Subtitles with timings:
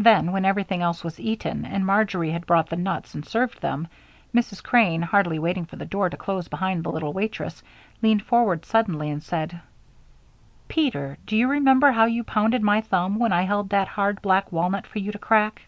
[0.00, 3.86] Then, when everything else was eaten, and Marjory had brought the nuts and served them,
[4.34, 4.60] Mrs.
[4.60, 7.62] Crane, hardly waiting for the door to close behind the little waitress,
[8.02, 9.60] leaned forward suddenly and said:
[10.66, 14.50] "Peter, do you remember how you pounded my thumb when I held that hard black
[14.50, 15.62] walnut for you to crack?"